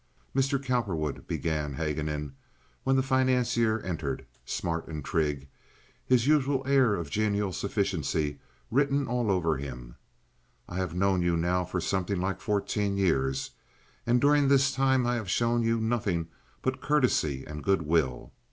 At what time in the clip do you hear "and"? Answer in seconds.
4.87-5.05, 14.07-14.19, 17.45-17.63